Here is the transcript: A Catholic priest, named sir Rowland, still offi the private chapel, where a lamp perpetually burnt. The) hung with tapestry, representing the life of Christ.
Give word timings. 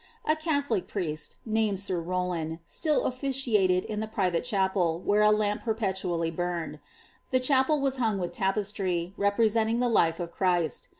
A 0.25 0.35
Catholic 0.35 0.87
priest, 0.87 1.35
named 1.45 1.79
sir 1.79 1.99
Rowland, 1.99 2.57
still 2.65 3.05
offi 3.05 3.29
the 3.85 4.09
private 4.11 4.43
chapel, 4.43 4.99
where 4.99 5.21
a 5.21 5.29
lamp 5.29 5.61
perpetually 5.63 6.31
burnt. 6.31 6.79
The) 7.29 7.93
hung 7.99 8.17
with 8.17 8.31
tapestry, 8.31 9.13
representing 9.15 9.79
the 9.79 9.89
life 9.89 10.19
of 10.19 10.31
Christ. 10.31 10.89